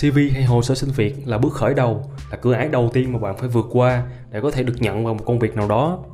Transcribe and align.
CV 0.00 0.18
hay 0.32 0.44
hồ 0.44 0.62
sơ 0.62 0.74
xin 0.74 0.90
việc 0.90 1.14
là 1.26 1.38
bước 1.38 1.52
khởi 1.52 1.74
đầu, 1.74 2.10
là 2.30 2.36
cửa 2.36 2.52
ải 2.52 2.68
đầu 2.68 2.90
tiên 2.92 3.12
mà 3.12 3.18
bạn 3.18 3.36
phải 3.38 3.48
vượt 3.48 3.66
qua 3.70 4.02
để 4.30 4.40
có 4.40 4.50
thể 4.50 4.62
được 4.62 4.74
nhận 4.78 5.04
vào 5.04 5.14
một 5.14 5.24
công 5.24 5.38
việc 5.38 5.56
nào 5.56 5.68
đó. 5.68 6.04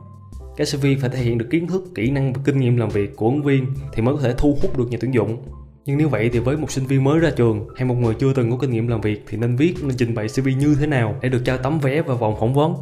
Cái 0.57 0.67
CV 0.67 0.87
phải 1.01 1.11
thể 1.11 1.19
hiện 1.19 1.39
được 1.39 1.47
kiến 1.51 1.67
thức, 1.67 1.85
kỹ 1.95 2.11
năng 2.11 2.33
và 2.33 2.41
kinh 2.45 2.61
nghiệm 2.61 2.77
làm 2.77 2.89
việc 2.89 3.17
của 3.17 3.27
ứng 3.27 3.43
viên 3.43 3.67
thì 3.93 4.03
mới 4.03 4.15
có 4.15 4.21
thể 4.21 4.35
thu 4.39 4.59
hút 4.63 4.79
được 4.79 4.91
nhà 4.91 4.99
tuyển 5.01 5.15
dụng. 5.15 5.43
Nhưng 5.85 5.99
nếu 5.99 6.09
vậy 6.09 6.31
thì 6.33 6.39
với 6.39 6.57
một 6.57 6.71
sinh 6.71 6.87
viên 6.87 7.05
mới 7.05 7.19
ra 7.19 7.31
trường 7.31 7.69
hay 7.77 7.85
một 7.85 7.95
người 7.95 8.15
chưa 8.15 8.33
từng 8.33 8.51
có 8.51 8.57
kinh 8.57 8.71
nghiệm 8.71 8.89
làm 8.89 9.01
việc 9.01 9.25
thì 9.29 9.39
nên 9.39 9.57
viết, 9.57 9.75
nên 9.83 9.97
trình 9.97 10.15
bày 10.15 10.27
CV 10.29 10.49
như 10.59 10.77
thế 10.81 10.87
nào 10.87 11.17
để 11.21 11.29
được 11.29 11.43
trao 11.45 11.59
tấm 11.59 11.79
vé 11.79 12.03
vào 12.03 12.17
vòng 12.17 12.37
phỏng 12.41 12.55
vấn. 12.55 12.75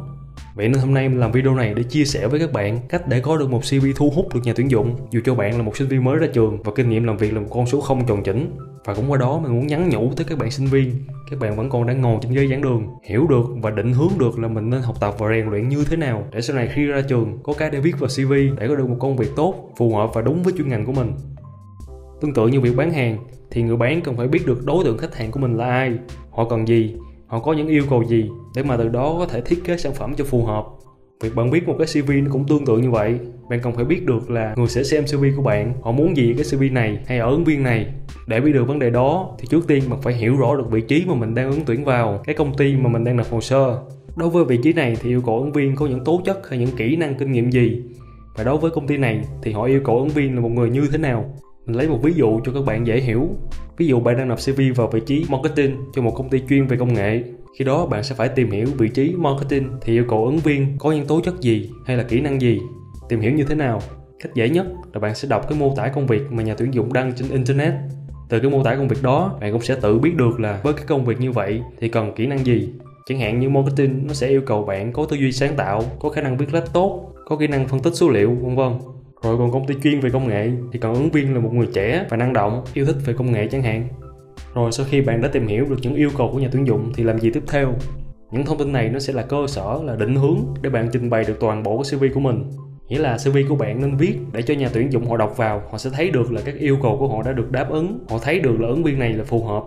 Vậy 0.55 0.69
nên 0.69 0.81
hôm 0.81 0.93
nay 0.93 1.09
mình 1.09 1.19
làm 1.19 1.31
video 1.31 1.55
này 1.55 1.73
để 1.73 1.83
chia 1.83 2.05
sẻ 2.05 2.27
với 2.27 2.39
các 2.39 2.53
bạn 2.53 2.79
cách 2.89 3.07
để 3.07 3.19
có 3.19 3.37
được 3.37 3.49
một 3.49 3.61
CV 3.69 3.85
thu 3.95 4.09
hút 4.15 4.35
được 4.35 4.41
nhà 4.43 4.53
tuyển 4.55 4.71
dụng 4.71 4.95
dù 5.11 5.21
cho 5.25 5.35
bạn 5.35 5.57
là 5.57 5.63
một 5.63 5.77
sinh 5.77 5.87
viên 5.87 6.03
mới 6.03 6.17
ra 6.17 6.27
trường 6.33 6.63
và 6.63 6.71
kinh 6.75 6.89
nghiệm 6.89 7.03
làm 7.03 7.17
việc 7.17 7.33
là 7.33 7.39
một 7.39 7.47
con 7.51 7.65
số 7.65 7.81
không 7.81 8.05
tròn 8.07 8.23
chỉnh. 8.23 8.57
Và 8.89 8.95
cũng 8.95 9.11
qua 9.11 9.17
đó 9.17 9.39
mình 9.39 9.51
muốn 9.51 9.67
nhắn 9.67 9.89
nhủ 9.89 10.11
tới 10.15 10.25
các 10.29 10.37
bạn 10.37 10.51
sinh 10.51 10.67
viên, 10.67 10.95
các 11.31 11.39
bạn 11.39 11.55
vẫn 11.55 11.69
còn 11.69 11.87
đang 11.87 12.01
ngồi 12.01 12.19
trên 12.21 12.33
ghế 12.33 12.47
giảng 12.47 12.61
đường, 12.61 12.87
hiểu 13.03 13.27
được 13.27 13.45
và 13.61 13.71
định 13.71 13.93
hướng 13.93 14.11
được 14.19 14.39
là 14.39 14.47
mình 14.47 14.69
nên 14.69 14.81
học 14.81 14.95
tập 14.99 15.15
và 15.17 15.29
rèn 15.29 15.49
luyện 15.49 15.69
như 15.69 15.85
thế 15.89 15.97
nào 15.97 16.23
để 16.31 16.41
sau 16.41 16.55
này 16.55 16.69
khi 16.73 16.85
ra 16.85 17.01
trường 17.01 17.37
có 17.43 17.53
cái 17.53 17.69
để 17.69 17.79
viết 17.79 17.99
vào 17.99 18.09
CV 18.09 18.33
để 18.59 18.67
có 18.67 18.75
được 18.75 18.89
một 18.89 18.95
công 18.99 19.17
việc 19.17 19.29
tốt, 19.35 19.71
phù 19.77 19.95
hợp 19.95 20.11
và 20.13 20.21
đúng 20.21 20.43
với 20.43 20.53
chuyên 20.57 20.69
ngành 20.69 20.85
của 20.85 20.91
mình. 20.91 21.13
Tương 22.21 22.33
tự 22.33 22.47
như 22.47 22.61
việc 22.61 22.75
bán 22.75 22.91
hàng 22.91 23.17
thì 23.51 23.61
người 23.61 23.77
bán 23.77 24.01
cần 24.01 24.17
phải 24.17 24.27
biết 24.27 24.47
được 24.47 24.65
đối 24.65 24.83
tượng 24.83 24.97
khách 24.97 25.15
hàng 25.15 25.31
của 25.31 25.39
mình 25.39 25.57
là 25.57 25.65
ai, 25.65 25.93
họ 26.31 26.45
cần 26.49 26.67
gì 26.67 26.95
họ 27.27 27.39
có 27.39 27.53
những 27.53 27.67
yêu 27.67 27.83
cầu 27.89 28.03
gì 28.03 28.29
để 28.55 28.63
mà 28.63 28.77
từ 28.77 28.89
đó 28.89 29.15
có 29.19 29.25
thể 29.25 29.41
thiết 29.41 29.63
kế 29.65 29.77
sản 29.77 29.93
phẩm 29.93 30.13
cho 30.17 30.23
phù 30.23 30.45
hợp 30.45 30.65
việc 31.23 31.35
bạn 31.35 31.51
biết 31.51 31.67
một 31.67 31.75
cái 31.77 31.87
CV 31.87 32.11
nó 32.11 32.31
cũng 32.31 32.47
tương 32.47 32.65
tự 32.65 32.77
như 32.77 32.91
vậy. 32.91 33.19
Bạn 33.49 33.59
cần 33.63 33.73
phải 33.73 33.85
biết 33.85 34.05
được 34.05 34.29
là 34.29 34.53
người 34.57 34.67
sẽ 34.67 34.83
xem 34.83 35.03
CV 35.05 35.25
của 35.37 35.43
bạn, 35.43 35.73
họ 35.81 35.91
muốn 35.91 36.17
gì 36.17 36.33
cái 36.37 36.45
CV 36.51 36.73
này 36.73 36.99
hay 37.05 37.19
ở 37.19 37.29
ứng 37.29 37.43
viên 37.43 37.63
này. 37.63 37.85
Để 38.27 38.39
biết 38.39 38.51
được 38.51 38.67
vấn 38.67 38.79
đề 38.79 38.89
đó, 38.89 39.35
thì 39.39 39.47
trước 39.49 39.67
tiên 39.67 39.83
bạn 39.89 40.01
phải 40.01 40.13
hiểu 40.13 40.37
rõ 40.37 40.55
được 40.55 40.71
vị 40.71 40.81
trí 40.81 41.05
mà 41.07 41.13
mình 41.13 41.35
đang 41.35 41.51
ứng 41.51 41.61
tuyển 41.65 41.85
vào, 41.85 42.21
cái 42.23 42.35
công 42.35 42.57
ty 42.57 42.75
mà 42.75 42.89
mình 42.89 43.03
đang 43.03 43.17
nộp 43.17 43.31
hồ 43.31 43.41
sơ. 43.41 43.79
Đối 44.15 44.29
với 44.29 44.45
vị 44.45 44.59
trí 44.63 44.73
này 44.73 44.97
thì 45.01 45.09
yêu 45.09 45.21
cầu 45.25 45.39
ứng 45.39 45.51
viên 45.51 45.75
có 45.75 45.87
những 45.87 46.03
tố 46.03 46.21
chất 46.25 46.49
hay 46.49 46.59
những 46.59 46.75
kỹ 46.77 46.95
năng 46.95 47.15
kinh 47.15 47.31
nghiệm 47.31 47.51
gì? 47.51 47.81
Và 48.35 48.43
đối 48.43 48.57
với 48.57 48.71
công 48.71 48.87
ty 48.87 48.97
này 48.97 49.21
thì 49.41 49.51
họ 49.51 49.63
yêu 49.63 49.81
cầu 49.83 49.97
ứng 49.97 50.09
viên 50.09 50.35
là 50.35 50.41
một 50.41 50.49
người 50.49 50.69
như 50.69 50.87
thế 50.91 50.97
nào? 50.97 51.35
Mình 51.65 51.77
lấy 51.77 51.87
một 51.87 51.99
ví 52.03 52.13
dụ 52.13 52.39
cho 52.45 52.51
các 52.51 52.65
bạn 52.65 52.87
dễ 52.87 52.99
hiểu. 52.99 53.27
Ví 53.77 53.87
dụ 53.87 53.99
bạn 53.99 54.17
đang 54.17 54.27
nộp 54.27 54.37
cv 54.37 54.61
vào 54.75 54.87
vị 54.87 54.99
trí 55.05 55.25
marketing 55.29 55.75
cho 55.95 56.01
một 56.01 56.13
công 56.15 56.29
ty 56.29 56.41
chuyên 56.49 56.67
về 56.67 56.77
công 56.77 56.93
nghệ 56.93 57.23
khi 57.57 57.65
đó 57.65 57.85
bạn 57.85 58.03
sẽ 58.03 58.15
phải 58.15 58.29
tìm 58.29 58.51
hiểu 58.51 58.67
vị 58.77 58.89
trí 58.89 59.15
marketing 59.17 59.69
thì 59.81 59.93
yêu 59.93 60.05
cầu 60.09 60.25
ứng 60.25 60.37
viên 60.37 60.77
có 60.79 60.91
những 60.91 61.07
tố 61.07 61.21
chất 61.21 61.41
gì 61.41 61.69
hay 61.85 61.97
là 61.97 62.03
kỹ 62.03 62.21
năng 62.21 62.41
gì. 62.41 62.59
Tìm 63.09 63.19
hiểu 63.19 63.31
như 63.31 63.43
thế 63.43 63.55
nào? 63.55 63.81
Cách 64.23 64.33
dễ 64.35 64.49
nhất 64.49 64.67
là 64.93 64.99
bạn 64.99 65.15
sẽ 65.15 65.27
đọc 65.27 65.49
cái 65.49 65.59
mô 65.59 65.73
tả 65.75 65.87
công 65.87 66.07
việc 66.07 66.31
mà 66.31 66.43
nhà 66.43 66.55
tuyển 66.57 66.73
dụng 66.73 66.93
đăng 66.93 67.13
trên 67.13 67.29
internet. 67.29 67.73
Từ 68.29 68.39
cái 68.39 68.51
mô 68.51 68.63
tả 68.63 68.75
công 68.75 68.87
việc 68.87 69.03
đó 69.03 69.37
bạn 69.41 69.51
cũng 69.51 69.61
sẽ 69.61 69.75
tự 69.75 69.99
biết 69.99 70.15
được 70.15 70.39
là 70.39 70.59
với 70.63 70.73
cái 70.73 70.85
công 70.87 71.05
việc 71.05 71.19
như 71.19 71.31
vậy 71.31 71.61
thì 71.79 71.89
cần 71.89 72.13
kỹ 72.15 72.27
năng 72.27 72.45
gì. 72.45 72.69
Chẳng 73.05 73.19
hạn 73.19 73.39
như 73.39 73.49
marketing 73.49 74.07
nó 74.07 74.13
sẽ 74.13 74.27
yêu 74.27 74.41
cầu 74.45 74.63
bạn 74.63 74.93
có 74.93 75.05
tư 75.05 75.17
duy 75.17 75.31
sáng 75.31 75.55
tạo 75.55 75.83
có 75.99 76.09
khả 76.09 76.21
năng 76.21 76.37
viết 76.37 76.53
lách 76.53 76.73
tốt 76.73 77.13
có 77.25 77.35
kỹ 77.35 77.47
năng 77.47 77.67
phân 77.67 77.79
tích 77.79 77.93
số 77.95 78.09
liệu 78.09 78.37
vân 78.41 78.55
vân. 78.55 78.73
Rồi 79.23 79.37
còn 79.37 79.51
công 79.51 79.67
ty 79.67 79.75
chuyên 79.83 79.99
về 79.99 80.09
công 80.09 80.27
nghệ 80.27 80.51
thì 80.71 80.79
cần 80.79 80.93
ứng 80.93 81.09
viên 81.09 81.33
là 81.33 81.39
một 81.39 81.53
người 81.53 81.67
trẻ 81.73 82.05
và 82.09 82.17
năng 82.17 82.33
động, 82.33 82.63
yêu 82.73 82.85
thích 82.85 82.95
về 83.05 83.13
công 83.13 83.31
nghệ 83.31 83.47
chẳng 83.51 83.63
hạn. 83.63 83.87
Rồi 84.53 84.71
sau 84.71 84.85
khi 84.89 85.01
bạn 85.01 85.21
đã 85.21 85.27
tìm 85.27 85.47
hiểu 85.47 85.65
được 85.65 85.77
những 85.81 85.95
yêu 85.95 86.09
cầu 86.17 86.29
của 86.33 86.39
nhà 86.39 86.49
tuyển 86.51 86.67
dụng 86.67 86.91
thì 86.95 87.03
làm 87.03 87.19
gì 87.19 87.29
tiếp 87.33 87.43
theo? 87.47 87.73
Những 88.31 88.45
thông 88.45 88.57
tin 88.57 88.71
này 88.71 88.89
nó 88.89 88.99
sẽ 88.99 89.13
là 89.13 89.21
cơ 89.21 89.37
sở, 89.47 89.79
là 89.85 89.95
định 89.95 90.15
hướng 90.15 90.37
để 90.61 90.69
bạn 90.69 90.89
trình 90.93 91.09
bày 91.09 91.23
được 91.23 91.39
toàn 91.39 91.63
bộ 91.63 91.83
cái 91.83 91.99
CV 91.99 92.05
của 92.13 92.19
mình. 92.19 92.43
Nghĩa 92.87 92.99
là 92.99 93.17
CV 93.17 93.37
của 93.49 93.55
bạn 93.55 93.81
nên 93.81 93.97
viết 93.97 94.15
để 94.33 94.41
cho 94.41 94.53
nhà 94.53 94.69
tuyển 94.73 94.91
dụng 94.91 95.09
họ 95.09 95.17
đọc 95.17 95.37
vào, 95.37 95.61
họ 95.71 95.77
sẽ 95.77 95.89
thấy 95.89 96.09
được 96.09 96.31
là 96.31 96.41
các 96.45 96.55
yêu 96.55 96.77
cầu 96.81 96.97
của 96.99 97.07
họ 97.07 97.23
đã 97.23 97.31
được 97.31 97.51
đáp 97.51 97.69
ứng, 97.69 97.99
họ 98.09 98.19
thấy 98.19 98.39
được 98.39 98.59
là 98.59 98.67
ứng 98.67 98.83
viên 98.83 98.99
này 98.99 99.13
là 99.13 99.23
phù 99.23 99.43
hợp. 99.43 99.63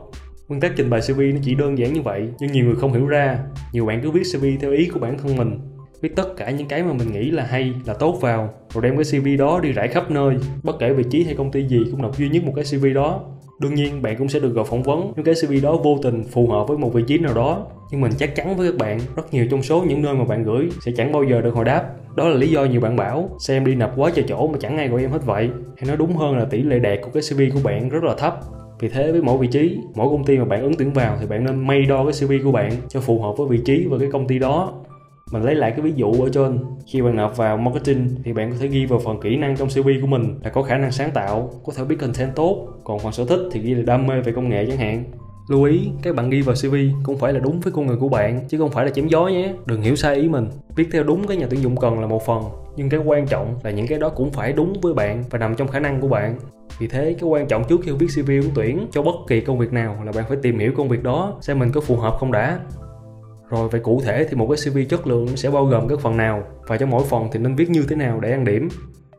Nguyên 0.48 0.60
tắc 0.60 0.72
trình 0.76 0.90
bày 0.90 1.00
CV 1.00 1.20
nó 1.20 1.40
chỉ 1.42 1.54
đơn 1.54 1.78
giản 1.78 1.92
như 1.92 2.02
vậy, 2.02 2.28
nhưng 2.40 2.52
nhiều 2.52 2.64
người 2.64 2.74
không 2.74 2.92
hiểu 2.92 3.06
ra. 3.06 3.38
Nhiều 3.72 3.86
bạn 3.86 4.00
cứ 4.02 4.10
viết 4.10 4.22
CV 4.34 4.44
theo 4.60 4.72
ý 4.72 4.88
của 4.88 5.00
bản 5.00 5.18
thân 5.18 5.36
mình, 5.36 5.58
viết 6.02 6.16
tất 6.16 6.36
cả 6.36 6.50
những 6.50 6.68
cái 6.68 6.82
mà 6.82 6.92
mình 6.92 7.12
nghĩ 7.12 7.30
là 7.30 7.44
hay 7.44 7.74
là 7.86 7.94
tốt 7.94 8.18
vào 8.20 8.54
rồi 8.74 8.82
đem 8.82 8.96
cái 8.96 9.20
cv 9.20 9.28
đó 9.38 9.60
đi 9.60 9.72
rải 9.72 9.88
khắp 9.88 10.10
nơi 10.10 10.36
bất 10.62 10.76
kể 10.78 10.92
vị 10.92 11.04
trí 11.10 11.24
hay 11.24 11.34
công 11.34 11.52
ty 11.52 11.66
gì 11.66 11.78
cũng 11.90 12.02
nộp 12.02 12.18
duy 12.18 12.28
nhất 12.28 12.44
một 12.44 12.52
cái 12.56 12.64
cv 12.64 12.86
đó 12.94 13.24
đương 13.62 13.74
nhiên, 13.74 14.02
bạn 14.02 14.16
cũng 14.18 14.28
sẽ 14.28 14.40
được 14.40 14.54
gọi 14.54 14.64
phỏng 14.64 14.82
vấn 14.82 15.12
nếu 15.16 15.24
cái 15.24 15.34
cv 15.34 15.52
đó 15.62 15.76
vô 15.76 15.98
tình 16.02 16.24
phù 16.24 16.46
hợp 16.46 16.68
với 16.68 16.78
một 16.78 16.94
vị 16.94 17.02
trí 17.06 17.18
nào 17.18 17.34
đó. 17.34 17.66
Nhưng 17.90 18.00
mình 18.00 18.12
chắc 18.18 18.34
chắn 18.34 18.56
với 18.56 18.70
các 18.70 18.78
bạn, 18.78 19.00
rất 19.16 19.34
nhiều 19.34 19.46
trong 19.50 19.62
số 19.62 19.82
những 19.88 20.02
nơi 20.02 20.14
mà 20.14 20.24
bạn 20.24 20.44
gửi 20.44 20.68
sẽ 20.80 20.92
chẳng 20.96 21.12
bao 21.12 21.24
giờ 21.24 21.40
được 21.40 21.54
hồi 21.54 21.64
đáp. 21.64 21.84
Đó 22.16 22.28
là 22.28 22.34
lý 22.34 22.48
do 22.48 22.64
nhiều 22.64 22.80
bạn 22.80 22.96
bảo, 22.96 23.28
xem 23.38 23.64
đi 23.64 23.74
nộp 23.74 23.92
quá 23.96 24.10
trời 24.14 24.24
chỗ 24.28 24.48
mà 24.48 24.58
chẳng 24.60 24.78
ai 24.78 24.88
gọi 24.88 25.00
em 25.00 25.10
hết 25.10 25.26
vậy. 25.26 25.50
Hay 25.76 25.88
nói 25.88 25.96
đúng 25.96 26.16
hơn 26.16 26.36
là 26.36 26.44
tỷ 26.44 26.62
lệ 26.62 26.78
đạt 26.78 26.98
của 27.02 27.10
cái 27.14 27.22
cv 27.30 27.54
của 27.54 27.60
bạn 27.64 27.88
rất 27.88 28.04
là 28.04 28.14
thấp. 28.14 28.40
Vì 28.80 28.88
thế 28.88 29.12
với 29.12 29.22
mỗi 29.22 29.38
vị 29.38 29.46
trí, 29.46 29.78
mỗi 29.94 30.08
công 30.08 30.24
ty 30.24 30.38
mà 30.38 30.44
bạn 30.44 30.62
ứng 30.62 30.74
tuyển 30.78 30.92
vào 30.92 31.16
thì 31.20 31.26
bạn 31.26 31.44
nên 31.44 31.66
may 31.66 31.82
đo 31.82 32.04
cái 32.04 32.12
cv 32.20 32.44
của 32.44 32.52
bạn 32.52 32.72
cho 32.88 33.00
phù 33.00 33.22
hợp 33.22 33.32
với 33.36 33.46
vị 33.48 33.58
trí 33.64 33.86
và 33.90 33.98
cái 33.98 34.08
công 34.12 34.26
ty 34.26 34.38
đó 34.38 34.72
mình 35.32 35.42
lấy 35.42 35.54
lại 35.54 35.70
cái 35.70 35.80
ví 35.80 35.92
dụ 35.96 36.12
ở 36.12 36.28
trên. 36.32 36.58
Khi 36.86 37.02
bạn 37.02 37.16
nộp 37.16 37.36
vào 37.36 37.56
marketing 37.56 38.08
thì 38.24 38.32
bạn 38.32 38.50
có 38.50 38.56
thể 38.60 38.68
ghi 38.68 38.86
vào 38.86 38.98
phần 38.98 39.20
kỹ 39.20 39.36
năng 39.36 39.56
trong 39.56 39.68
CV 39.68 39.88
của 40.00 40.06
mình 40.06 40.38
là 40.44 40.50
có 40.50 40.62
khả 40.62 40.78
năng 40.78 40.92
sáng 40.92 41.10
tạo, 41.10 41.50
có 41.64 41.72
thể 41.76 41.84
biết 41.84 41.96
content 42.00 42.34
tốt. 42.34 42.68
Còn 42.84 42.98
phần 42.98 43.12
sở 43.12 43.24
thích 43.24 43.40
thì 43.52 43.60
ghi 43.60 43.74
là 43.74 43.82
đam 43.82 44.06
mê 44.06 44.20
về 44.20 44.32
công 44.32 44.48
nghệ 44.48 44.66
chẳng 44.66 44.76
hạn. 44.76 45.04
Lưu 45.48 45.64
ý, 45.64 45.88
các 46.02 46.14
bạn 46.14 46.30
ghi 46.30 46.42
vào 46.42 46.54
CV 46.54 46.74
cũng 47.02 47.18
phải 47.18 47.32
là 47.32 47.40
đúng 47.40 47.60
với 47.60 47.72
con 47.72 47.86
người 47.86 47.96
của 47.96 48.08
bạn, 48.08 48.40
chứ 48.48 48.58
không 48.58 48.70
phải 48.70 48.84
là 48.84 48.90
chém 48.90 49.08
gió 49.08 49.26
nhé. 49.26 49.54
Đừng 49.66 49.82
hiểu 49.82 49.96
sai 49.96 50.16
ý 50.16 50.28
mình. 50.28 50.46
Viết 50.76 50.88
theo 50.92 51.02
đúng 51.02 51.26
cái 51.26 51.36
nhà 51.36 51.46
tuyển 51.50 51.62
dụng 51.62 51.76
cần 51.76 52.00
là 52.00 52.06
một 52.06 52.26
phần, 52.26 52.42
nhưng 52.76 52.88
cái 52.88 53.00
quan 53.00 53.26
trọng 53.26 53.58
là 53.62 53.70
những 53.70 53.86
cái 53.86 53.98
đó 53.98 54.08
cũng 54.08 54.30
phải 54.30 54.52
đúng 54.52 54.72
với 54.82 54.94
bạn 54.94 55.24
và 55.30 55.38
nằm 55.38 55.54
trong 55.54 55.68
khả 55.68 55.80
năng 55.80 56.00
của 56.00 56.08
bạn. 56.08 56.36
Vì 56.78 56.86
thế, 56.86 57.16
cái 57.20 57.28
quan 57.28 57.46
trọng 57.46 57.64
trước 57.68 57.80
khi 57.84 57.92
viết 57.92 58.06
CV 58.06 58.28
ứng 58.28 58.50
tuyển 58.54 58.86
cho 58.92 59.02
bất 59.02 59.14
kỳ 59.28 59.40
công 59.40 59.58
việc 59.58 59.72
nào 59.72 59.96
là 60.04 60.12
bạn 60.12 60.24
phải 60.28 60.36
tìm 60.42 60.58
hiểu 60.58 60.72
công 60.76 60.88
việc 60.88 61.02
đó 61.02 61.38
xem 61.40 61.58
mình 61.58 61.72
có 61.72 61.80
phù 61.80 61.96
hợp 61.96 62.14
không 62.18 62.32
đã 62.32 62.58
rồi 63.52 63.68
về 63.68 63.80
cụ 63.80 64.00
thể 64.04 64.26
thì 64.30 64.36
một 64.36 64.46
cái 64.50 64.58
CV 64.64 64.78
chất 64.88 65.06
lượng 65.06 65.36
sẽ 65.36 65.50
bao 65.50 65.66
gồm 65.66 65.88
các 65.88 66.00
phần 66.00 66.16
nào 66.16 66.42
và 66.66 66.76
cho 66.76 66.86
mỗi 66.86 67.04
phần 67.04 67.28
thì 67.32 67.40
nên 67.40 67.54
viết 67.54 67.70
như 67.70 67.84
thế 67.88 67.96
nào 67.96 68.20
để 68.20 68.30
ăn 68.30 68.44
điểm. 68.44 68.68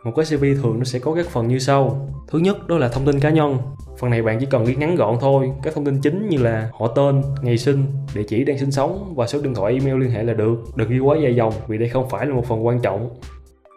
Một 0.04 0.12
cái 0.16 0.26
CV 0.26 0.44
thường 0.64 0.80
nó 0.80 0.84
sẽ 0.84 1.00
có 1.00 1.14
các 1.16 1.28
phần 1.30 1.48
như 1.48 1.60
sau. 1.60 2.10
Thứ 2.32 2.40
nhất 2.40 2.68
đó 2.68 2.78
là 2.78 2.90
thông 2.90 3.06
tin 3.06 3.20
cá 3.20 3.30
nhân. 3.30 3.58
Phần 4.00 4.10
này 4.10 4.22
bạn 4.22 4.40
chỉ 4.40 4.46
cần 4.46 4.66
ghi 4.66 4.76
ngắn 4.76 4.96
gọn 4.96 5.18
thôi. 5.22 5.52
Các 5.64 5.74
thông 5.74 5.86
tin 5.86 6.02
chính 6.02 6.30
như 6.30 6.38
là 6.38 6.70
họ 6.80 6.88
tên, 6.88 7.22
ngày 7.42 7.58
sinh, 7.58 7.86
địa 8.16 8.24
chỉ 8.24 8.44
đang 8.44 8.58
sinh 8.58 8.72
sống 8.72 9.14
và 9.16 9.28
số 9.28 9.42
điện 9.42 9.56
thoại 9.56 9.74
email 9.74 10.02
liên 10.02 10.12
hệ 10.12 10.24
là 10.24 10.34
được. 10.34 10.56
Đừng 10.76 10.90
ghi 10.90 11.00
quá 11.00 11.18
dài 11.24 11.36
dòng 11.36 11.54
vì 11.68 11.78
đây 11.78 11.90
không 11.90 12.10
phải 12.10 12.26
là 12.26 12.34
một 12.34 12.46
phần 12.46 12.66
quan 12.66 12.80
trọng. 12.82 13.10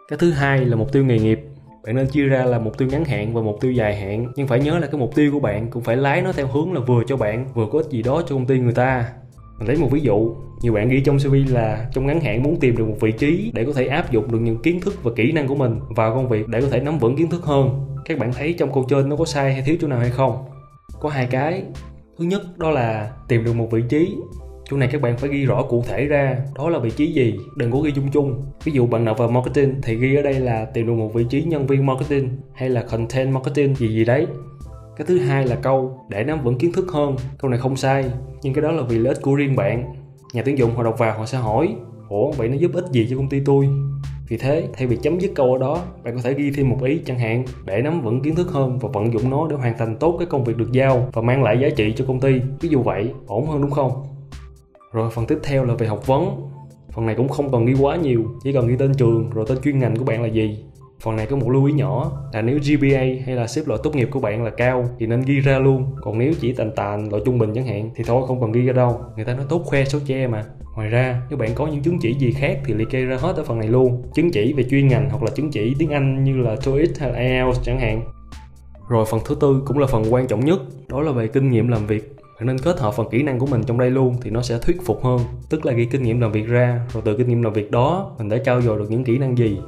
Cái 0.07 0.19
thứ 0.19 0.31
hai 0.31 0.65
là 0.65 0.75
mục 0.75 0.91
tiêu 0.91 1.05
nghề 1.05 1.19
nghiệp. 1.19 1.39
Bạn 1.85 1.95
nên 1.95 2.07
chia 2.07 2.23
ra 2.23 2.45
là 2.45 2.59
mục 2.59 2.77
tiêu 2.77 2.87
ngắn 2.91 3.05
hạn 3.05 3.33
và 3.33 3.41
mục 3.41 3.57
tiêu 3.61 3.71
dài 3.71 3.95
hạn 3.95 4.31
Nhưng 4.35 4.47
phải 4.47 4.59
nhớ 4.59 4.79
là 4.79 4.87
cái 4.87 4.99
mục 4.99 5.15
tiêu 5.15 5.31
của 5.31 5.39
bạn 5.39 5.69
cũng 5.71 5.83
phải 5.83 5.97
lái 5.97 6.21
nó 6.21 6.31
theo 6.31 6.47
hướng 6.47 6.73
là 6.73 6.79
vừa 6.79 7.03
cho 7.07 7.17
bạn 7.17 7.47
Vừa 7.53 7.67
có 7.71 7.79
ích 7.79 7.89
gì 7.89 8.03
đó 8.03 8.21
cho 8.21 8.35
công 8.35 8.45
ty 8.45 8.59
người 8.59 8.73
ta 8.73 9.05
mình 9.59 9.67
lấy 9.67 9.77
một 9.77 9.87
ví 9.91 9.99
dụ. 10.01 10.35
Nhiều 10.61 10.73
bạn 10.73 10.89
ghi 10.89 11.01
trong 11.01 11.17
CV 11.17 11.35
là 11.49 11.89
trong 11.93 12.07
ngắn 12.07 12.21
hạn 12.21 12.43
muốn 12.43 12.59
tìm 12.59 12.77
được 12.77 12.85
một 12.85 12.97
vị 12.99 13.11
trí 13.11 13.51
để 13.53 13.65
có 13.65 13.73
thể 13.73 13.87
áp 13.87 14.11
dụng 14.11 14.31
được 14.31 14.39
những 14.39 14.61
kiến 14.61 14.79
thức 14.79 15.03
và 15.03 15.11
kỹ 15.15 15.31
năng 15.31 15.47
của 15.47 15.55
mình 15.55 15.79
vào 15.89 16.15
công 16.15 16.29
việc 16.29 16.47
để 16.47 16.61
có 16.61 16.67
thể 16.71 16.79
nắm 16.79 16.99
vững 16.99 17.15
kiến 17.15 17.29
thức 17.29 17.43
hơn. 17.43 17.87
Các 18.05 18.19
bạn 18.19 18.33
thấy 18.33 18.53
trong 18.53 18.73
câu 18.73 18.85
trên 18.89 19.09
nó 19.09 19.15
có 19.15 19.25
sai 19.25 19.53
hay 19.53 19.61
thiếu 19.61 19.75
chỗ 19.81 19.87
nào 19.87 19.99
hay 19.99 20.09
không? 20.09 20.45
Có 20.99 21.09
hai 21.09 21.27
cái. 21.31 21.63
Thứ 22.17 22.25
nhất, 22.25 22.57
đó 22.57 22.71
là 22.71 23.11
tìm 23.27 23.43
được 23.43 23.53
một 23.55 23.71
vị 23.71 23.83
trí. 23.89 24.15
Chỗ 24.69 24.77
này 24.77 24.89
các 24.91 25.01
bạn 25.01 25.17
phải 25.17 25.29
ghi 25.29 25.45
rõ 25.45 25.63
cụ 25.63 25.83
thể 25.87 26.05
ra. 26.05 26.37
Đó 26.55 26.69
là 26.69 26.79
vị 26.79 26.89
trí 26.91 27.13
gì? 27.13 27.35
Đừng 27.55 27.71
có 27.71 27.79
ghi 27.79 27.91
chung 27.91 28.11
chung. 28.11 28.45
Ví 28.63 28.71
dụ 28.71 28.87
bạn 28.87 29.05
nộp 29.05 29.17
vào 29.17 29.27
marketing 29.27 29.75
thì 29.83 29.95
ghi 29.95 30.15
ở 30.15 30.21
đây 30.21 30.33
là 30.33 30.65
tìm 30.65 30.87
được 30.87 30.93
một 30.93 31.13
vị 31.13 31.25
trí 31.29 31.43
nhân 31.43 31.67
viên 31.67 31.85
marketing 31.85 32.29
hay 32.53 32.69
là 32.69 32.81
content 32.81 33.33
marketing 33.33 33.75
gì 33.75 33.87
gì 33.87 34.05
đấy 34.05 34.27
cái 34.97 35.07
thứ 35.07 35.19
hai 35.19 35.47
là 35.47 35.55
câu, 35.55 36.05
để 36.09 36.23
nắm 36.23 36.43
vững 36.43 36.57
kiến 36.57 36.71
thức 36.71 36.91
hơn. 36.91 37.15
Câu 37.37 37.51
này 37.51 37.59
không 37.59 37.75
sai, 37.75 38.05
nhưng 38.41 38.53
cái 38.53 38.61
đó 38.61 38.71
là 38.71 38.83
vì 38.83 38.97
lợi 38.97 39.13
ích 39.13 39.21
của 39.21 39.35
riêng 39.35 39.55
bạn. 39.55 39.93
Nhà 40.33 40.41
tuyển 40.45 40.57
dụng 40.57 40.75
họ 40.75 40.83
đọc 40.83 40.99
vào 40.99 41.17
họ 41.17 41.25
sẽ 41.25 41.37
hỏi, 41.37 41.75
ủa, 42.09 42.31
vậy 42.31 42.47
nó 42.47 42.55
giúp 42.55 42.71
ích 42.73 42.85
gì 42.91 43.07
cho 43.09 43.17
công 43.17 43.29
ty 43.29 43.39
tôi? 43.45 43.69
Vì 44.27 44.37
thế, 44.37 44.67
thay 44.73 44.87
vì 44.87 44.97
chấm 44.97 45.19
dứt 45.19 45.31
câu 45.35 45.53
ở 45.53 45.59
đó, 45.59 45.81
bạn 46.03 46.15
có 46.15 46.21
thể 46.21 46.33
ghi 46.33 46.51
thêm 46.51 46.69
một 46.69 46.77
ý 46.83 47.01
chẳng 47.05 47.19
hạn, 47.19 47.45
để 47.65 47.81
nắm 47.81 48.01
vững 48.01 48.21
kiến 48.21 48.35
thức 48.35 48.47
hơn 48.51 48.79
và 48.79 48.89
vận 48.93 49.13
dụng 49.13 49.29
nó 49.29 49.47
để 49.47 49.55
hoàn 49.55 49.77
thành 49.77 49.95
tốt 49.95 50.15
cái 50.19 50.25
công 50.25 50.43
việc 50.43 50.57
được 50.57 50.71
giao 50.71 51.07
và 51.13 51.21
mang 51.21 51.43
lại 51.43 51.59
giá 51.61 51.69
trị 51.69 51.93
cho 51.95 52.05
công 52.07 52.19
ty. 52.19 52.41
Ví 52.61 52.69
dụ 52.69 52.81
vậy, 52.81 53.11
ổn 53.27 53.47
hơn 53.47 53.61
đúng 53.61 53.71
không? 53.71 53.91
Rồi 54.93 55.09
phần 55.09 55.25
tiếp 55.25 55.37
theo 55.43 55.65
là 55.65 55.73
về 55.73 55.87
học 55.87 56.07
vấn. 56.07 56.49
Phần 56.91 57.05
này 57.05 57.15
cũng 57.15 57.29
không 57.29 57.51
cần 57.51 57.65
ghi 57.65 57.73
quá 57.79 57.95
nhiều, 57.95 58.25
chỉ 58.43 58.53
cần 58.53 58.67
ghi 58.67 58.75
tên 58.79 58.93
trường 58.93 59.29
rồi 59.29 59.45
tên 59.49 59.57
chuyên 59.63 59.79
ngành 59.79 59.95
của 59.95 60.05
bạn 60.05 60.21
là 60.21 60.27
gì. 60.27 60.63
Phần 61.01 61.15
này 61.15 61.25
có 61.25 61.35
một 61.35 61.49
lưu 61.49 61.65
ý 61.65 61.73
nhỏ 61.73 62.11
là 62.33 62.41
nếu 62.41 62.59
GPA 62.59 62.99
hay 63.25 63.35
là 63.35 63.47
xếp 63.47 63.61
loại 63.65 63.79
tốt 63.83 63.95
nghiệp 63.95 64.09
của 64.11 64.19
bạn 64.19 64.43
là 64.43 64.49
cao 64.49 64.85
thì 64.99 65.07
nên 65.07 65.21
ghi 65.21 65.39
ra 65.39 65.59
luôn. 65.59 65.95
Còn 66.01 66.17
nếu 66.17 66.33
chỉ 66.41 66.53
tàn 66.53 66.71
tàn 66.75 67.09
loại 67.09 67.23
trung 67.25 67.37
bình 67.37 67.51
chẳng 67.55 67.67
hạn 67.67 67.89
thì 67.95 68.03
thôi 68.07 68.23
không 68.27 68.41
cần 68.41 68.51
ghi 68.51 68.61
ra 68.61 68.73
đâu. 68.73 69.01
Người 69.15 69.25
ta 69.25 69.33
nói 69.33 69.45
tốt 69.49 69.61
khoe 69.65 69.85
số 69.85 69.99
che 70.05 70.27
mà. 70.27 70.43
Ngoài 70.75 70.89
ra, 70.89 71.21
nếu 71.29 71.37
bạn 71.37 71.49
có 71.55 71.67
những 71.67 71.81
chứng 71.81 71.99
chỉ 72.01 72.13
gì 72.13 72.31
khác 72.31 72.59
thì 72.65 72.73
liệt 72.73 72.89
kê 72.89 73.01
ra 73.01 73.17
hết 73.17 73.35
ở 73.35 73.43
phần 73.43 73.59
này 73.59 73.67
luôn. 73.67 74.03
Chứng 74.13 74.31
chỉ 74.31 74.53
về 74.53 74.63
chuyên 74.63 74.87
ngành 74.87 75.09
hoặc 75.09 75.23
là 75.23 75.29
chứng 75.35 75.51
chỉ 75.51 75.75
tiếng 75.79 75.89
Anh 75.89 76.23
như 76.23 76.37
là 76.37 76.55
TOEIC 76.65 76.97
hay 76.99 77.11
là 77.11 77.19
IELTS 77.19 77.63
chẳng 77.63 77.79
hạn. 77.79 78.01
Rồi 78.89 79.05
phần 79.09 79.19
thứ 79.25 79.35
tư 79.41 79.63
cũng 79.65 79.77
là 79.77 79.87
phần 79.87 80.13
quan 80.13 80.27
trọng 80.27 80.45
nhất, 80.45 80.59
đó 80.87 81.01
là 81.01 81.11
về 81.11 81.27
kinh 81.27 81.51
nghiệm 81.51 81.67
làm 81.67 81.87
việc 81.87 82.17
bạn 82.39 82.47
nên 82.47 82.59
kết 82.59 82.79
hợp 82.79 82.93
phần 82.93 83.09
kỹ 83.09 83.23
năng 83.23 83.39
của 83.39 83.45
mình 83.45 83.63
trong 83.63 83.77
đây 83.77 83.91
luôn 83.91 84.15
thì 84.21 84.29
nó 84.29 84.41
sẽ 84.41 84.59
thuyết 84.59 84.77
phục 84.85 85.03
hơn 85.03 85.19
tức 85.49 85.65
là 85.65 85.73
ghi 85.73 85.85
kinh 85.85 86.03
nghiệm 86.03 86.21
làm 86.21 86.31
việc 86.31 86.47
ra 86.47 86.81
rồi 86.93 87.03
từ 87.05 87.17
kinh 87.17 87.27
nghiệm 87.27 87.43
làm 87.43 87.53
việc 87.53 87.71
đó 87.71 88.15
mình 88.17 88.29
đã 88.29 88.37
trao 88.45 88.61
dồi 88.61 88.79
được 88.79 88.91
những 88.91 89.03
kỹ 89.03 89.17
năng 89.17 89.37
gì 89.37 89.59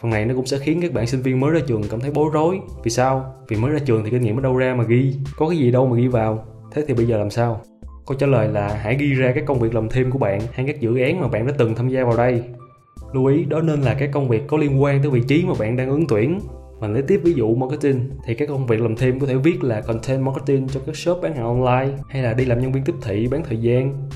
phần 0.00 0.10
này 0.10 0.24
nó 0.24 0.34
cũng 0.34 0.46
sẽ 0.46 0.58
khiến 0.58 0.80
các 0.82 0.92
bạn 0.92 1.06
sinh 1.06 1.22
viên 1.22 1.40
mới 1.40 1.50
ra 1.50 1.60
trường 1.66 1.82
cảm 1.90 2.00
thấy 2.00 2.10
bối 2.10 2.30
rối 2.32 2.60
vì 2.84 2.90
sao 2.90 3.34
vì 3.48 3.56
mới 3.56 3.70
ra 3.70 3.78
trường 3.78 4.04
thì 4.04 4.10
kinh 4.10 4.22
nghiệm 4.22 4.38
ở 4.38 4.42
đâu 4.42 4.56
ra 4.56 4.74
mà 4.74 4.84
ghi 4.84 5.14
có 5.36 5.48
cái 5.48 5.58
gì 5.58 5.70
đâu 5.70 5.86
mà 5.86 5.96
ghi 5.96 6.08
vào 6.08 6.44
thế 6.72 6.84
thì 6.88 6.94
bây 6.94 7.06
giờ 7.06 7.18
làm 7.18 7.30
sao 7.30 7.60
Câu 8.06 8.18
trả 8.18 8.26
lời 8.26 8.48
là 8.48 8.68
hãy 8.82 8.96
ghi 9.00 9.14
ra 9.14 9.32
các 9.34 9.44
công 9.46 9.58
việc 9.58 9.74
làm 9.74 9.88
thêm 9.88 10.10
của 10.10 10.18
bạn 10.18 10.40
hay 10.52 10.66
các 10.66 10.80
dự 10.80 10.98
án 10.98 11.20
mà 11.20 11.28
bạn 11.28 11.46
đã 11.46 11.52
từng 11.58 11.74
tham 11.74 11.88
gia 11.88 12.04
vào 12.04 12.16
đây. 12.16 12.42
Lưu 13.12 13.26
ý, 13.26 13.44
đó 13.44 13.60
nên 13.60 13.80
là 13.80 13.94
các 13.94 14.10
công 14.12 14.28
việc 14.28 14.42
có 14.46 14.56
liên 14.56 14.82
quan 14.82 15.02
tới 15.02 15.10
vị 15.10 15.22
trí 15.28 15.44
mà 15.44 15.54
bạn 15.58 15.76
đang 15.76 15.90
ứng 15.90 16.06
tuyển. 16.08 16.40
Mình 16.80 16.92
lấy 16.92 17.02
tiếp 17.02 17.20
ví 17.24 17.32
dụ 17.32 17.54
marketing, 17.54 18.10
thì 18.26 18.34
các 18.34 18.48
công 18.48 18.66
việc 18.66 18.80
làm 18.80 18.96
thêm 18.96 19.20
có 19.20 19.26
thể 19.26 19.34
viết 19.34 19.64
là 19.64 19.80
content 19.80 20.22
marketing 20.22 20.68
cho 20.68 20.80
các 20.86 20.96
shop 20.96 21.18
bán 21.22 21.34
hàng 21.34 21.44
online, 21.44 21.96
hay 22.08 22.22
là 22.22 22.32
đi 22.32 22.44
làm 22.44 22.60
nhân 22.60 22.72
viên 22.72 22.84
tiếp 22.84 22.94
thị, 23.02 23.28
bán 23.30 23.42
thời 23.44 23.58
gian. 23.58 24.08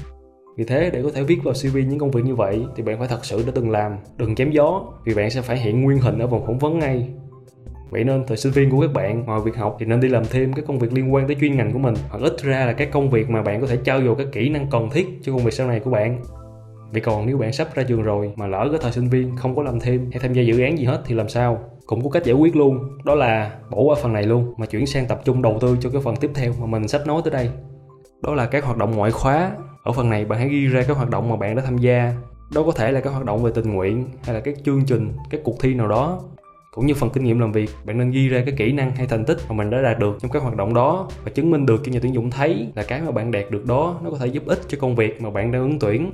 Vì 0.61 0.67
thế 0.67 0.91
để 0.91 1.03
có 1.03 1.11
thể 1.15 1.23
viết 1.23 1.39
vào 1.45 1.55
CV 1.55 1.77
những 1.77 1.99
công 1.99 2.11
việc 2.11 2.25
như 2.25 2.35
vậy 2.35 2.65
thì 2.77 2.83
bạn 2.83 2.99
phải 2.99 3.09
thật 3.09 3.25
sự 3.25 3.43
đã 3.47 3.53
từng 3.55 3.71
làm, 3.71 3.97
đừng 4.17 4.35
chém 4.35 4.51
gió 4.51 4.83
vì 5.05 5.15
bạn 5.15 5.31
sẽ 5.31 5.43
phải 5.43 5.57
hiện 5.57 5.83
nguyên 5.83 5.99
hình 5.99 6.19
ở 6.19 6.27
vòng 6.27 6.47
phỏng 6.47 6.59
vấn 6.59 6.79
ngay. 6.79 7.09
Vậy 7.91 8.05
nên 8.05 8.25
thời 8.27 8.37
sinh 8.37 8.53
viên 8.53 8.71
của 8.71 8.81
các 8.81 8.93
bạn 8.93 9.25
ngoài 9.25 9.41
việc 9.45 9.57
học 9.57 9.77
thì 9.81 9.87
nên 9.87 10.01
đi 10.01 10.09
làm 10.09 10.23
thêm 10.31 10.53
các 10.53 10.65
công 10.67 10.79
việc 10.79 10.93
liên 10.93 11.15
quan 11.15 11.27
tới 11.27 11.37
chuyên 11.41 11.57
ngành 11.57 11.73
của 11.73 11.79
mình 11.79 11.95
hoặc 12.09 12.23
ít 12.23 12.43
ra 12.43 12.67
là 12.67 12.73
các 12.73 12.91
công 12.93 13.11
việc 13.11 13.31
mà 13.31 13.43
bạn 13.43 13.61
có 13.61 13.67
thể 13.67 13.77
trao 13.85 14.03
dồi 14.03 14.15
các 14.19 14.27
kỹ 14.33 14.49
năng 14.49 14.67
cần 14.71 14.91
thiết 14.91 15.07
cho 15.23 15.33
công 15.33 15.45
việc 15.45 15.55
sau 15.55 15.69
này 15.69 15.81
của 15.81 15.91
bạn. 15.91 16.23
Vậy 16.93 17.01
còn 17.01 17.27
nếu 17.27 17.39
bạn 17.39 17.53
sắp 17.53 17.75
ra 17.75 17.83
trường 17.83 18.03
rồi 18.03 18.33
mà 18.37 18.47
lỡ 18.47 18.69
cái 18.71 18.81
thời 18.83 18.93
sinh 18.93 19.09
viên 19.09 19.37
không 19.37 19.57
có 19.57 19.63
làm 19.63 19.81
thêm 19.81 20.11
hay 20.11 20.21
tham 20.21 20.33
gia 20.33 20.43
dự 20.43 20.61
án 20.61 20.79
gì 20.79 20.85
hết 20.85 21.03
thì 21.07 21.15
làm 21.15 21.29
sao? 21.29 21.59
Cũng 21.87 22.05
có 22.05 22.11
cách 22.11 22.25
giải 22.25 22.35
quyết 22.35 22.57
luôn, 22.57 22.99
đó 23.05 23.15
là 23.15 23.59
bỏ 23.71 23.81
qua 23.81 23.97
phần 24.03 24.13
này 24.13 24.23
luôn 24.23 24.55
mà 24.57 24.67
chuyển 24.67 24.87
sang 24.87 25.07
tập 25.07 25.21
trung 25.25 25.43
đầu 25.43 25.59
tư 25.61 25.77
cho 25.81 25.91
cái 25.91 26.03
phần 26.05 26.17
tiếp 26.17 26.31
theo 26.35 26.53
mà 26.61 26.67
mình 26.67 26.89
sắp 26.89 27.07
nói 27.07 27.23
tới 27.25 27.31
đây. 27.31 27.51
Đó 28.23 28.35
là 28.35 28.47
các 28.47 28.65
hoạt 28.65 28.77
động 28.77 28.97
ngoại 28.97 29.11
khóa. 29.11 29.53
Ở 29.83 29.93
phần 29.93 30.11
này 30.11 30.25
bạn 30.25 30.39
hãy 30.39 30.49
ghi 30.49 30.67
ra 30.67 30.83
các 30.89 30.97
hoạt 30.97 31.11
động 31.11 31.29
mà 31.29 31.37
bạn 31.37 31.57
đã 31.57 31.63
tham 31.63 31.79
gia. 31.79 32.15
Đó 32.55 32.63
có 32.63 32.73
thể 32.73 32.93
là 32.93 33.01
các 33.01 33.11
hoạt 33.11 33.25
động 33.25 33.43
về 33.43 33.51
tình 33.55 33.75
nguyện 33.75 34.05
hay 34.23 34.35
là 34.35 34.41
các 34.41 34.55
chương 34.65 34.85
trình, 34.87 35.13
các 35.31 35.41
cuộc 35.45 35.57
thi 35.61 35.75
nào 35.75 35.89
đó. 35.89 36.21
Cũng 36.75 36.87
như 36.87 36.95
phần 36.95 37.11
kinh 37.11 37.25
nghiệm 37.25 37.39
làm 37.39 37.53
việc 37.53 37.71
bạn 37.85 37.99
nên 37.99 38.11
ghi 38.11 38.29
ra 38.29 38.43
cái 38.47 38.55
kỹ 38.57 38.73
năng 38.73 38.97
hay 38.97 39.07
thành 39.07 39.25
tích 39.25 39.39
mà 39.49 39.55
mình 39.55 39.71
đã 39.71 39.83
đạt 39.83 39.99
được 39.99 40.17
trong 40.21 40.31
các 40.31 40.43
hoạt 40.43 40.57
động 40.57 40.75
đó 40.75 41.09
và 41.25 41.31
chứng 41.31 41.51
minh 41.51 41.67
được 41.67 41.81
cho 41.85 41.93
nhà 41.93 41.99
tuyển 42.03 42.15
dụng 42.15 42.31
thấy 42.31 42.69
là 42.75 42.83
cái 42.83 43.01
mà 43.01 43.11
bạn 43.11 43.31
đạt 43.31 43.51
được 43.51 43.67
đó 43.67 44.01
nó 44.05 44.11
có 44.11 44.19
thể 44.19 44.27
giúp 44.27 44.43
ích 44.47 44.61
cho 44.69 44.79
công 44.81 44.97
việc 44.97 45.23
mà 45.23 45.31
bạn 45.31 45.53
đang 45.53 45.63
ứng 45.63 45.79
tuyển. 45.79 46.11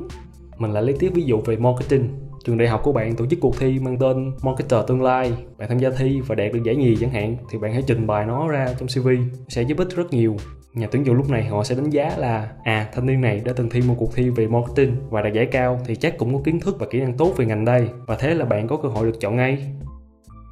Mình 0.58 0.72
lại 0.72 0.82
lấy 0.82 0.96
tiếp 0.98 1.10
ví 1.14 1.22
dụ 1.22 1.40
về 1.40 1.56
marketing. 1.56 2.08
Trường 2.44 2.58
đại 2.58 2.68
học 2.68 2.80
của 2.84 2.92
bạn 2.92 3.16
tổ 3.16 3.26
chức 3.26 3.40
cuộc 3.40 3.58
thi 3.60 3.78
mang 3.78 3.98
tên 3.98 4.32
marketer 4.42 4.86
tương 4.86 5.02
lai. 5.02 5.32
Bạn 5.58 5.68
tham 5.68 5.78
gia 5.78 5.90
thi 5.90 6.20
và 6.26 6.34
đạt 6.34 6.52
được 6.52 6.62
giải 6.64 6.76
nhì 6.76 6.96
chẳng 6.96 7.10
hạn 7.10 7.36
thì 7.50 7.58
bạn 7.58 7.72
hãy 7.72 7.82
trình 7.86 8.06
bày 8.06 8.26
nó 8.26 8.48
ra 8.48 8.74
trong 8.78 8.88
cv 8.88 9.08
sẽ 9.48 9.62
giúp 9.62 9.78
ích 9.78 9.96
rất 9.96 10.12
nhiều 10.12 10.36
nhà 10.76 10.86
tuyển 10.90 11.06
dụng 11.06 11.16
lúc 11.16 11.30
này 11.30 11.44
họ 11.44 11.64
sẽ 11.64 11.74
đánh 11.74 11.90
giá 11.90 12.16
là 12.16 12.52
à 12.62 12.88
thanh 12.92 13.06
niên 13.06 13.20
này 13.20 13.40
đã 13.44 13.52
từng 13.56 13.70
thi 13.70 13.80
một 13.80 13.94
cuộc 13.98 14.14
thi 14.14 14.30
về 14.30 14.46
marketing 14.46 14.96
và 15.10 15.22
đạt 15.22 15.32
giải 15.32 15.46
cao 15.46 15.80
thì 15.84 15.96
chắc 15.96 16.18
cũng 16.18 16.34
có 16.34 16.40
kiến 16.44 16.60
thức 16.60 16.76
và 16.78 16.86
kỹ 16.90 17.00
năng 17.00 17.16
tốt 17.16 17.32
về 17.36 17.46
ngành 17.46 17.64
đây. 17.64 17.88
Và 18.06 18.16
thế 18.16 18.34
là 18.34 18.44
bạn 18.44 18.68
có 18.68 18.76
cơ 18.76 18.88
hội 18.88 19.06
được 19.06 19.20
chọn 19.20 19.36
ngay. 19.36 19.58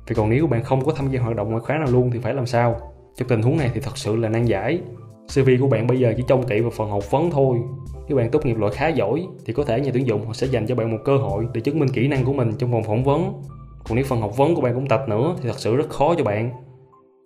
Thì 0.07 0.15
còn 0.15 0.31
nếu 0.31 0.47
bạn 0.47 0.63
không 0.63 0.85
có 0.85 0.93
tham 0.97 1.11
gia 1.11 1.21
hoạt 1.21 1.37
động 1.37 1.51
ngoại 1.51 1.61
khóa 1.61 1.79
nào 1.79 1.89
luôn 1.91 2.11
thì 2.11 2.19
phải 2.19 2.35
làm 2.35 2.47
sao? 2.47 2.93
Trong 3.17 3.29
tình 3.29 3.43
huống 3.43 3.57
này 3.57 3.71
thì 3.75 3.81
thật 3.81 3.99
sự 3.99 4.17
là 4.17 4.29
nan 4.29 4.45
giải. 4.45 4.81
CV 5.35 5.51
của 5.61 5.69
bạn 5.69 5.87
bây 5.87 5.99
giờ 5.99 6.15
chỉ 6.17 6.23
trông 6.29 6.47
cậy 6.47 6.61
vào 6.61 6.71
phần 6.71 6.91
học 6.91 7.11
vấn 7.11 7.31
thôi. 7.31 7.59
Nếu 8.09 8.17
bạn 8.17 8.31
tốt 8.31 8.47
nghiệp 8.47 8.59
loại 8.59 8.73
khá 8.73 8.89
giỏi 8.89 9.27
thì 9.47 9.53
có 9.53 9.65
thể 9.65 9.81
nhà 9.81 9.91
tuyển 9.95 10.07
dụng 10.07 10.27
họ 10.27 10.33
sẽ 10.33 10.47
dành 10.47 10.67
cho 10.67 10.75
bạn 10.75 10.91
một 10.93 10.99
cơ 11.05 11.17
hội 11.17 11.47
để 11.55 11.61
chứng 11.61 11.79
minh 11.79 11.89
kỹ 11.89 12.09
năng 12.09 12.25
của 12.25 12.33
mình 12.33 12.53
trong 12.59 12.71
vòng 12.71 12.85
phỏng 12.85 13.05
vấn. 13.05 13.33
Còn 13.85 13.97
nếu 13.97 14.05
phần 14.05 14.21
học 14.21 14.37
vấn 14.37 14.55
của 14.55 14.61
bạn 14.61 14.75
cũng 14.75 14.87
tạch 14.87 15.09
nữa 15.09 15.37
thì 15.43 15.49
thật 15.49 15.59
sự 15.59 15.77
rất 15.77 15.89
khó 15.91 16.15
cho 16.15 16.25
bạn 16.25 16.64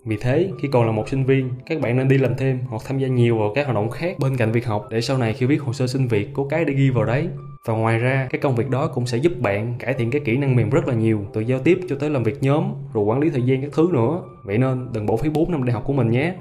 vì 0.08 0.16
thế, 0.16 0.50
khi 0.58 0.69
còn 0.69 0.87
là 0.87 0.93
một 0.93 1.08
sinh 1.08 1.25
viên, 1.25 1.50
các 1.66 1.81
bạn 1.81 1.96
nên 1.96 2.08
đi 2.08 2.19
làm 2.19 2.37
thêm 2.37 2.58
hoặc 2.69 2.82
tham 2.87 2.99
gia 2.99 3.08
nhiều 3.08 3.38
vào 3.38 3.52
các 3.55 3.66
hoạt 3.66 3.75
động 3.75 3.90
khác 3.90 4.19
bên 4.19 4.37
cạnh 4.37 4.52
việc 4.52 4.66
học 4.66 4.87
để 4.90 5.00
sau 5.00 5.19
này 5.19 5.32
khi 5.32 5.46
viết 5.46 5.62
hồ 5.62 5.72
sơ 5.72 5.87
xin 5.87 6.06
việc 6.06 6.28
có 6.34 6.44
cái 6.50 6.64
để 6.64 6.75
ghi 6.75 6.90
vào 6.90 7.05
đấy. 7.05 7.28
Và 7.66 7.75
ngoài 7.75 7.99
ra, 7.99 8.26
cái 8.31 8.40
công 8.40 8.55
việc 8.55 8.70
đó 8.70 8.87
cũng 8.87 9.06
sẽ 9.06 9.19
giúp 9.19 9.32
bạn 9.40 9.75
cải 9.78 9.94
thiện 9.94 10.10
cái 10.10 10.20
kỹ 10.25 10.37
năng 10.37 10.56
mềm 10.56 10.70
rất 10.70 10.88
là 10.88 10.94
nhiều, 10.94 11.20
từ 11.32 11.40
giao 11.40 11.58
tiếp 11.58 11.81
cho 11.88 11.96
tới 11.96 12.10
làm 12.10 12.22
việc 12.22 12.43
nhóm, 12.43 12.64
rồi 12.93 13.05
quản 13.05 13.20
lý 13.20 13.31
thời 13.31 13.43
gian 13.43 13.62
các 13.62 13.70
thứ 13.72 13.88
nữa. 13.93 14.22
Vậy 14.44 14.58
nên 14.58 14.88
đừng 14.93 15.06
bỏ 15.06 15.16
phí 15.16 15.28
4 15.28 15.50
năm 15.50 15.64
đại 15.64 15.75
học 15.75 15.82
của 15.87 15.93
mình 15.93 16.10
nhé. 16.10 16.34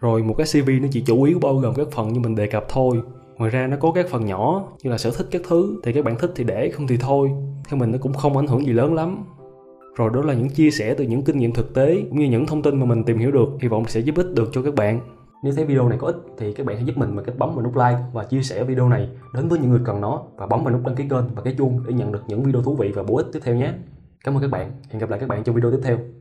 Rồi 0.00 0.22
một 0.22 0.34
cái 0.38 0.46
CV 0.52 0.70
nó 0.82 0.88
chỉ 0.90 1.02
chủ 1.06 1.22
yếu 1.22 1.38
bao 1.38 1.54
gồm 1.54 1.74
các 1.74 1.86
phần 1.92 2.12
như 2.12 2.20
mình 2.20 2.34
đề 2.34 2.46
cập 2.46 2.64
thôi. 2.68 3.00
Ngoài 3.36 3.50
ra 3.50 3.66
nó 3.66 3.76
có 3.76 3.92
các 3.92 4.06
phần 4.10 4.26
nhỏ 4.26 4.68
như 4.82 4.90
là 4.90 4.98
sở 4.98 5.10
thích 5.10 5.26
các 5.30 5.42
thứ 5.48 5.80
thì 5.84 5.92
các 5.92 6.04
bạn 6.04 6.18
thích 6.18 6.32
thì 6.36 6.44
để 6.44 6.70
không 6.70 6.86
thì 6.86 6.96
thôi. 6.96 7.30
Theo 7.68 7.78
mình 7.78 7.92
nó 7.92 7.98
cũng 8.00 8.14
không 8.14 8.36
ảnh 8.36 8.46
hưởng 8.46 8.66
gì 8.66 8.72
lớn 8.72 8.94
lắm 8.94 9.24
rồi 9.96 10.10
đó 10.14 10.22
là 10.22 10.34
những 10.34 10.48
chia 10.48 10.70
sẻ 10.70 10.94
từ 10.94 11.04
những 11.04 11.24
kinh 11.24 11.38
nghiệm 11.38 11.52
thực 11.52 11.74
tế 11.74 12.04
cũng 12.10 12.18
như 12.18 12.26
những 12.26 12.46
thông 12.46 12.62
tin 12.62 12.80
mà 12.80 12.86
mình 12.86 13.04
tìm 13.04 13.18
hiểu 13.18 13.30
được 13.30 13.48
hy 13.60 13.68
vọng 13.68 13.84
sẽ 13.88 14.00
giúp 14.00 14.16
ích 14.16 14.34
được 14.34 14.48
cho 14.52 14.62
các 14.62 14.74
bạn 14.74 15.00
nếu 15.42 15.52
thấy 15.54 15.64
video 15.64 15.88
này 15.88 15.98
có 15.98 16.06
ích 16.06 16.16
thì 16.38 16.52
các 16.52 16.66
bạn 16.66 16.76
hãy 16.76 16.84
giúp 16.84 16.96
mình 16.96 17.16
bằng 17.16 17.24
cách 17.24 17.38
bấm 17.38 17.54
vào 17.54 17.64
nút 17.64 17.76
like 17.76 17.98
và 18.12 18.24
chia 18.24 18.42
sẻ 18.42 18.64
video 18.64 18.88
này 18.88 19.08
đến 19.34 19.48
với 19.48 19.58
những 19.58 19.70
người 19.70 19.80
cần 19.84 20.00
nó 20.00 20.22
và 20.36 20.46
bấm 20.46 20.64
vào 20.64 20.74
nút 20.74 20.82
đăng 20.86 20.96
ký 20.96 21.04
kênh 21.10 21.34
và 21.34 21.42
cái 21.42 21.54
chuông 21.58 21.80
để 21.86 21.92
nhận 21.92 22.12
được 22.12 22.22
những 22.28 22.42
video 22.42 22.62
thú 22.62 22.74
vị 22.74 22.92
và 22.94 23.02
bổ 23.02 23.16
ích 23.16 23.26
tiếp 23.32 23.40
theo 23.42 23.54
nhé. 23.54 23.72
Cảm 24.24 24.36
ơn 24.36 24.42
các 24.42 24.50
bạn. 24.50 24.72
Hẹn 24.90 24.98
gặp 24.98 25.10
lại 25.10 25.20
các 25.20 25.28
bạn 25.28 25.44
trong 25.44 25.54
video 25.54 25.70
tiếp 25.70 25.80
theo. 25.82 26.15